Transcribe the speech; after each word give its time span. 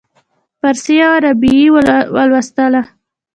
فارسي 0.59 0.93
یوه 1.01 1.13
رباعي 1.25 1.65
ولوستله. 2.15 2.81